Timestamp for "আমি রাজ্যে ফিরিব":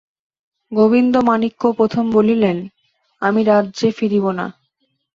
3.21-4.25